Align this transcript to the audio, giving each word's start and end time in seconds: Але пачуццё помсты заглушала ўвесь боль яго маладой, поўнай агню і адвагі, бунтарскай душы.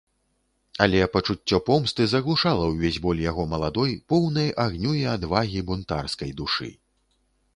Але 0.83 1.01
пачуццё 1.15 1.57
помсты 1.67 2.07
заглушала 2.13 2.63
ўвесь 2.71 2.97
боль 3.03 3.21
яго 3.25 3.45
маладой, 3.53 3.93
поўнай 4.13 4.49
агню 4.65 4.95
і 5.01 5.05
адвагі, 5.15 5.59
бунтарскай 5.67 6.31
душы. 6.41 6.69